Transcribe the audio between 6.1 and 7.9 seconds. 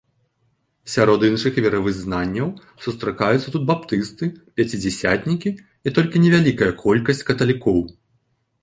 невялікая колькасць каталікоў.